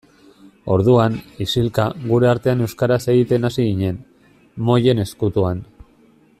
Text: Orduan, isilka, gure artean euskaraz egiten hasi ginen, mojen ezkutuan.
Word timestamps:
Orduan, 0.75 1.17
isilka, 1.45 1.85
gure 2.13 2.31
artean 2.31 2.65
euskaraz 2.67 2.99
egiten 3.15 3.47
hasi 3.51 3.69
ginen, 3.69 4.03
mojen 4.71 5.07
ezkutuan. 5.09 5.63